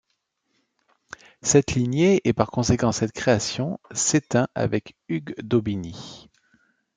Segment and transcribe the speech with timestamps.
[1.43, 6.27] Cette lignée, et par conséquent cette création s'éteint avec Hugh d'Aubigny.